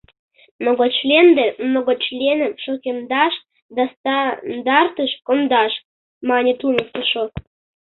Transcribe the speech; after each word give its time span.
—Многочлен 0.61 1.27
ден 1.37 1.51
многочленым 1.69 2.53
шукемдаш 2.63 3.33
да 3.75 3.83
стандартыш 3.93 5.11
кондаш,— 5.27 5.73
мане 6.29 6.53
туныктышо. 6.59 7.23